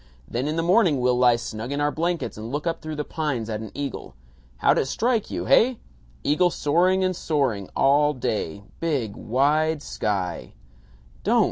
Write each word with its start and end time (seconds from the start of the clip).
Then 0.27 0.47
in 0.47 0.55
the 0.55 0.63
morning 0.63 0.99
we'll 0.99 1.15
lie 1.19 1.35
snug 1.35 1.71
in 1.71 1.79
our 1.79 1.91
blankets 1.91 2.35
and 2.35 2.51
look 2.51 2.65
up 2.65 2.81
through 2.81 2.95
the 2.95 3.03
pines 3.03 3.51
at 3.51 3.59
an 3.59 3.69
eagle. 3.75 4.15
How'd 4.57 4.79
it 4.79 4.87
strike 4.87 5.29
you? 5.29 5.45
Heh? 5.45 5.75
Eagle 6.23 6.49
soaring 6.49 7.03
and 7.03 7.15
soaring 7.15 7.69
all 7.75 8.15
day 8.15 8.63
big 8.79 9.15
wide 9.15 9.83
sky" 9.83 10.53
"Don't! 11.23 11.39